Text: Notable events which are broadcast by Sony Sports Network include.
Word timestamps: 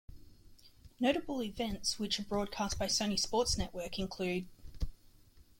Notable 0.99 1.43
events 1.43 1.99
which 1.99 2.19
are 2.19 2.23
broadcast 2.23 2.79
by 2.79 2.87
Sony 2.87 3.19
Sports 3.19 3.55
Network 3.55 3.99
include. 3.99 4.47